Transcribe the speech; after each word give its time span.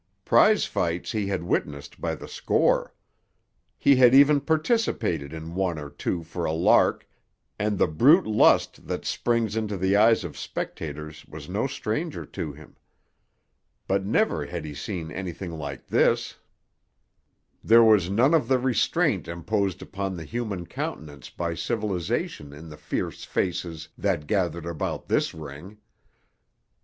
Prize 0.25 0.65
fights 0.65 1.11
he 1.11 1.27
had 1.27 1.43
witnessed 1.43 2.01
by 2.01 2.15
the 2.15 2.27
score. 2.27 2.91
He 3.77 3.97
had 3.97 4.15
even 4.15 4.41
participated 4.41 5.31
in 5.31 5.53
one 5.53 5.77
or 5.77 5.91
two 5.91 6.23
for 6.23 6.43
a 6.43 6.51
lark, 6.51 7.07
and 7.59 7.77
the 7.77 7.85
brute 7.85 8.25
lust 8.25 8.87
that 8.87 9.05
springs 9.05 9.55
into 9.55 9.77
the 9.77 9.95
eyes 9.95 10.23
of 10.23 10.35
spectators 10.35 11.23
was 11.27 11.47
no 11.47 11.67
stranger 11.67 12.25
to 12.25 12.51
him. 12.51 12.77
But 13.87 14.03
never 14.03 14.47
had 14.47 14.65
he 14.65 14.73
seen 14.73 15.11
anything 15.11 15.51
like 15.51 15.85
this. 15.85 16.35
There 17.63 17.83
was 17.83 18.09
none 18.09 18.33
of 18.33 18.47
the 18.47 18.57
restraint 18.57 19.27
imposed 19.27 19.83
upon 19.83 20.17
the 20.17 20.25
human 20.25 20.65
countenance 20.65 21.29
by 21.29 21.53
civilisation 21.53 22.53
in 22.53 22.69
the 22.69 22.75
fierce 22.77 23.23
faces 23.23 23.87
that 23.99 24.25
gathered 24.25 24.65
about 24.65 25.09
this 25.09 25.31
ring. 25.35 25.77